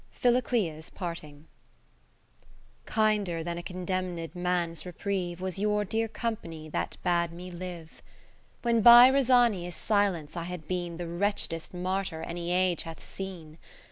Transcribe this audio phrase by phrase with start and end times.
[0.09, 1.45] Philoclea's parting
[2.87, 8.01] Kinder than a condemned man's reprieve, Was your dear company that bad nie live.
[8.63, 13.59] (54^) When by Rosania's silence I had been The wretched'st martyr any age hath seen.